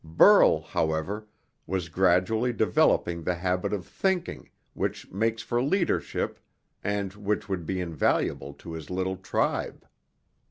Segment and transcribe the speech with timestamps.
[0.03, 1.27] Burl, however,
[1.67, 6.39] was gradually developing the habit of thinking which makes for leadership
[6.83, 9.85] and which would be invaluable to his little tribe.